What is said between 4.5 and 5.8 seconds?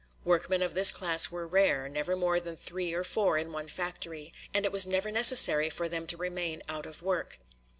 and it was never necessary